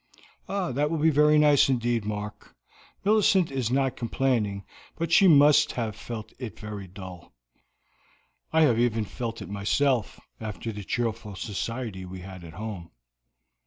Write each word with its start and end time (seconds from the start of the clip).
"That 0.47 0.89
will 0.89 0.97
be 0.97 1.11
very 1.11 1.37
nice 1.37 1.69
indeed, 1.69 2.05
Mark. 2.05 2.55
Millicent 3.05 3.51
is 3.51 3.69
not 3.69 3.95
complaining, 3.95 4.65
but 4.95 5.11
she 5.11 5.27
must 5.27 5.73
have 5.73 5.95
felt 5.95 6.33
it 6.39 6.57
very 6.59 6.87
dull. 6.87 7.33
I 8.51 8.61
have 8.61 8.79
even 8.79 9.05
felt 9.05 9.43
it 9.43 9.47
so 9.49 9.53
myself 9.53 10.19
after 10.39 10.71
the 10.71 10.83
cheerful 10.83 11.35
society 11.35 12.03
we 12.03 12.21
had 12.21 12.43
at 12.43 12.53
home." 12.53 12.89